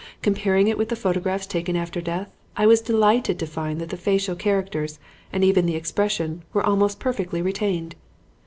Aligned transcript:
Comparing 0.23 0.67
it 0.67 0.79
with 0.79 0.89
the 0.89 0.95
photographs 0.95 1.45
taken 1.45 1.75
after 1.75 2.01
death, 2.01 2.31
I 2.57 2.65
was 2.65 2.81
delighted 2.81 3.37
to 3.37 3.45
find 3.45 3.79
that 3.79 3.89
the 3.89 3.97
facial 3.97 4.35
characters 4.35 4.97
and 5.31 5.43
even 5.43 5.67
the 5.67 5.75
expression 5.75 6.41
were 6.53 6.65
almost 6.65 6.99
perfectly 6.99 7.39
retained. 7.43 7.95